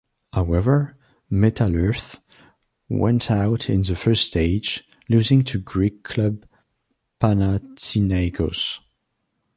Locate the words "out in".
3.29-3.83